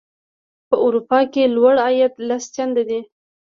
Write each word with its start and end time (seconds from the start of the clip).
په 0.69 0.75
اروپا 0.85 1.19
کې 1.33 1.43
لوړ 1.55 1.75
عاید 1.85 2.13
لس 2.27 2.43
چنده 2.55 2.83
دی. 2.89 2.99